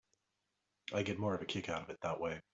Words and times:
I 0.95 1.03
get 1.03 1.19
more 1.19 1.35
of 1.35 1.43
a 1.43 1.45
kick 1.45 1.69
out 1.69 1.83
of 1.83 1.89
it 1.91 1.99
that 2.01 2.19
way. 2.19 2.41